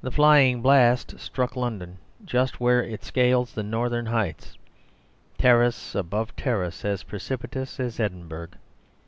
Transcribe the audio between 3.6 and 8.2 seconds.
northern heights, terrace above terrace, as precipitous as